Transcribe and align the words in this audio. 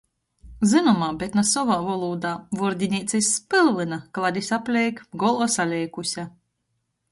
Zynomā, 0.69 1.09
bet 1.23 1.35
na 1.39 1.43
sovā 1.49 1.77
volūdā. 1.87 2.31
Vuordineica 2.61 3.21
iz 3.25 3.29
spylvyna, 3.35 4.01
kladis 4.19 4.51
apleik, 4.59 5.07
golva 5.27 5.53
saleikuse. 5.59 6.29